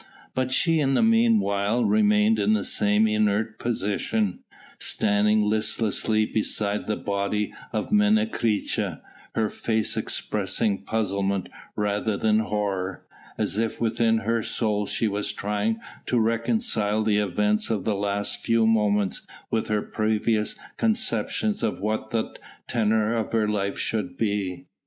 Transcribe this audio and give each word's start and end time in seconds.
But 0.33 0.51
she 0.51 0.79
in 0.79 0.95
the 0.95 1.03
meanwhile 1.03 1.85
remained 1.85 2.39
in 2.39 2.53
the 2.53 2.63
same 2.63 3.05
inert 3.07 3.59
position, 3.59 4.39
standing 4.79 5.43
listlessly 5.43 6.25
beside 6.25 6.87
the 6.87 6.97
body 6.97 7.53
of 7.71 7.91
Menecreta, 7.91 9.01
her 9.35 9.47
face 9.47 9.95
expressing 9.95 10.85
puzzlement 10.85 11.49
rather 11.75 12.17
than 12.17 12.39
horror, 12.39 13.05
as 13.37 13.59
if 13.59 13.79
within 13.79 14.21
her 14.25 14.41
soul 14.41 14.87
she 14.87 15.07
was 15.07 15.31
trying 15.31 15.79
to 16.07 16.19
reconcile 16.19 17.03
the 17.03 17.17
events 17.19 17.69
of 17.69 17.85
the 17.85 17.93
last 17.93 18.43
few 18.43 18.65
moments 18.65 19.21
with 19.51 19.67
her 19.67 19.83
previous 19.83 20.55
conceptions 20.77 21.61
of 21.61 21.79
what 21.79 22.09
the 22.09 22.35
tenor 22.67 23.13
of 23.15 23.31
her 23.33 23.47
life 23.47 23.77
should 23.77 24.17
be. 24.17 24.65